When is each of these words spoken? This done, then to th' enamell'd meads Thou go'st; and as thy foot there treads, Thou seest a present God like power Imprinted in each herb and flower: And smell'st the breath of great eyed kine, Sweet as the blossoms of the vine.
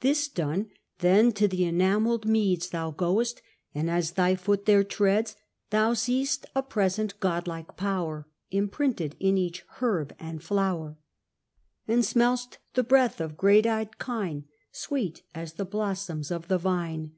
This 0.00 0.26
done, 0.26 0.70
then 0.98 1.30
to 1.34 1.46
th' 1.46 1.60
enamell'd 1.60 2.24
meads 2.24 2.70
Thou 2.70 2.90
go'st; 2.90 3.40
and 3.72 3.88
as 3.88 4.10
thy 4.14 4.34
foot 4.34 4.64
there 4.66 4.82
treads, 4.82 5.36
Thou 5.70 5.92
seest 5.92 6.46
a 6.56 6.62
present 6.64 7.20
God 7.20 7.46
like 7.46 7.76
power 7.76 8.26
Imprinted 8.50 9.14
in 9.20 9.38
each 9.38 9.64
herb 9.76 10.12
and 10.18 10.42
flower: 10.42 10.98
And 11.86 12.02
smell'st 12.04 12.58
the 12.72 12.82
breath 12.82 13.20
of 13.20 13.36
great 13.36 13.64
eyed 13.64 14.00
kine, 14.00 14.46
Sweet 14.72 15.22
as 15.36 15.52
the 15.52 15.64
blossoms 15.64 16.32
of 16.32 16.48
the 16.48 16.58
vine. 16.58 17.12